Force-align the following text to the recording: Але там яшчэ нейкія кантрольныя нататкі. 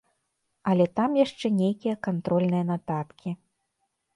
Але 0.71 0.87
там 0.99 1.11
яшчэ 1.25 1.47
нейкія 1.61 1.95
кантрольныя 2.09 2.65
нататкі. 2.71 3.29